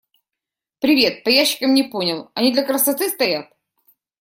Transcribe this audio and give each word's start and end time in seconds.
Привет, 0.79 1.23
по 1.23 1.29
ящикам 1.29 1.75
не 1.75 1.83
понял, 1.83 2.31
они 2.33 2.51
для 2.51 2.63
красоты 2.63 3.07
стоят? 3.09 3.53